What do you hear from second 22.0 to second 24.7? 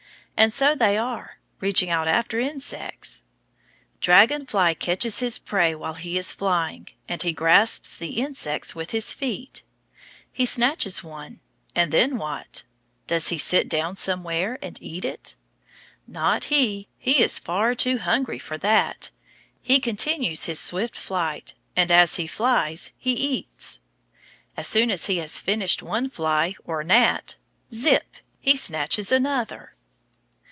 he flies he eats. As